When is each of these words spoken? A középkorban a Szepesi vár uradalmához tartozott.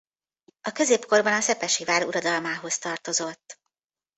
A 0.61 0.71
középkorban 0.71 1.33
a 1.33 1.41
Szepesi 1.41 1.83
vár 1.83 2.05
uradalmához 2.05 2.77
tartozott. 2.77 3.59